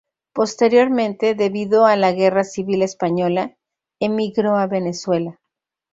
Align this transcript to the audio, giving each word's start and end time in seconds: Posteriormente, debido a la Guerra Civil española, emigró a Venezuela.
Posteriormente, 0.33 1.35
debido 1.35 1.85
a 1.85 1.95
la 1.95 2.11
Guerra 2.11 2.43
Civil 2.43 2.81
española, 2.81 3.55
emigró 3.99 4.55
a 4.55 4.65
Venezuela. 4.65 5.39